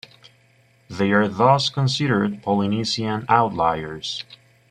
They 0.89 1.11
are 1.11 1.27
thus 1.27 1.69
considered 1.69 2.41
Polynesian 2.41 3.23
outliers. 3.29 4.23